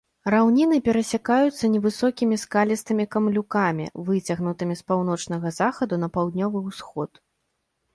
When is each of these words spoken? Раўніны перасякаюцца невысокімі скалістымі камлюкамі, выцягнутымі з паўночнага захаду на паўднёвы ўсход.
Раўніны 0.33 0.77
перасякаюцца 0.87 1.69
невысокімі 1.73 2.39
скалістымі 2.45 3.07
камлюкамі, 3.13 3.85
выцягнутымі 4.11 4.73
з 4.83 4.87
паўночнага 4.93 5.57
захаду 5.63 5.95
на 6.07 6.15
паўднёвы 6.21 6.69
ўсход. 6.69 7.11